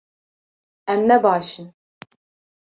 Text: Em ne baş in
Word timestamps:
Em 0.91 1.01
ne 1.07 1.17
baş 1.23 1.47
in 1.61 1.67